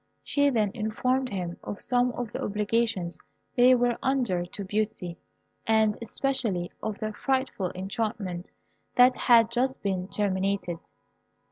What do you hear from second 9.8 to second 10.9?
been terminated.